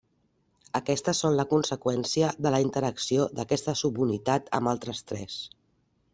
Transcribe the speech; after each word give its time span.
Aquestes 0.77 1.19
són 1.23 1.35
la 1.39 1.45
conseqüència 1.51 2.31
de 2.47 2.55
la 2.57 2.63
interacció 2.65 3.29
d'aquesta 3.41 3.77
subunitat 3.83 4.53
amb 4.61 4.75
altres 4.75 5.07
tres. 5.13 5.39